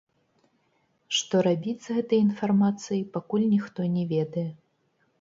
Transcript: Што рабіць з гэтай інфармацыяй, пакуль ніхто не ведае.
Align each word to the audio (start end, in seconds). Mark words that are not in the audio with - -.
Што 1.17 1.35
рабіць 1.49 1.77
з 1.85 1.89
гэтай 1.99 2.19
інфармацыяй, 2.31 3.07
пакуль 3.19 3.49
ніхто 3.55 3.79
не 3.95 4.11
ведае. 4.19 4.51